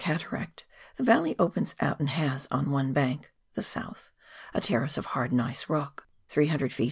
[0.01, 4.09] 203 cataract, the valley opens out and has, on one bank (the south),
[4.51, 6.79] a terrace of hard gneiss rock, 300 ft.